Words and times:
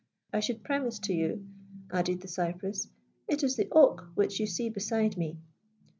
I 0.33 0.39
should 0.39 0.63
premise 0.63 0.97
to 0.97 1.13
you," 1.13 1.45
added 1.93 2.21
the 2.21 2.27
cypress, 2.27 2.87
"it 3.27 3.43
is 3.43 3.55
the 3.55 3.69
oak 3.71 4.07
which 4.15 4.39
you 4.39 4.47
see 4.47 4.67
beside 4.67 5.15
me." 5.15 5.37